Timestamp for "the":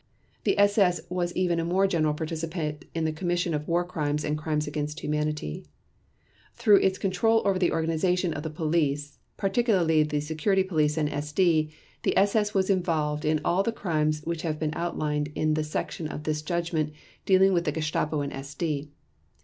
0.45-0.57, 3.05-3.11, 7.59-7.71, 8.41-8.49, 10.01-10.19, 12.01-12.17, 13.61-13.71, 15.53-15.63, 17.65-17.71